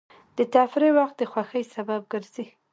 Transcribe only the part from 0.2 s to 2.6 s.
د تفریح وخت د خوښۍ سبب ګرځي.